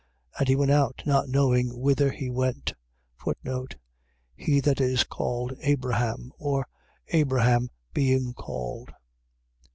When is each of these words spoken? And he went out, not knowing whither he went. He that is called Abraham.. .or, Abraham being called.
And 0.39 0.47
he 0.47 0.55
went 0.55 0.71
out, 0.71 1.03
not 1.05 1.29
knowing 1.29 1.77
whither 1.77 2.09
he 2.09 2.27
went. 2.31 2.73
He 4.35 4.59
that 4.59 4.81
is 4.81 5.03
called 5.03 5.53
Abraham.. 5.59 6.31
.or, 6.39 6.65
Abraham 7.13 7.69
being 7.93 8.33
called. 8.33 8.93